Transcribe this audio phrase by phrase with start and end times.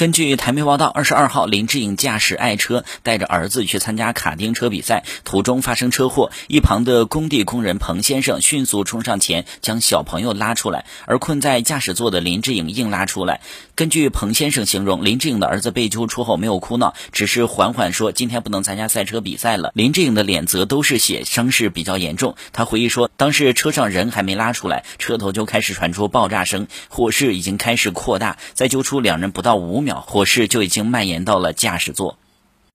[0.00, 13.42] 根据台媒报道，二十二号，林志颖驾驶爱车带着儿子去参加卡丁车比赛，途中发生车祸，一旁的工地工人彭先生迅速冲上前将小朋友拉出来，而困在驾驶座的林志颖硬拉出来。
[13.74, 19.70] 根据彭先生形容，林志颖的儿子被救出后没有哭闹，只是缓缓说今天不能参加赛车比赛了。
[19.74, 22.36] 林志颖的脸则都是血，伤势比较严重。
[22.54, 29.89] 他回忆说，当时车上人还没拉出来，车头就开始传出爆炸声，火势已经开始扩大，在救出两人不到五秒。
[29.96, 32.18] 火势就已经蔓延到了驾驶座。